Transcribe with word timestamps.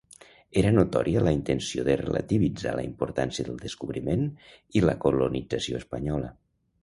Era 0.59 0.69
notòria 0.77 1.21
la 1.25 1.33
intenció 1.35 1.83
de 1.89 1.97
relativitzar 2.01 2.73
la 2.79 2.85
importància 2.87 3.47
del 3.49 3.61
descobriment 3.67 4.25
i 4.81 4.85
la 4.91 4.99
colonització 5.07 5.83
espanyola. 5.85 6.33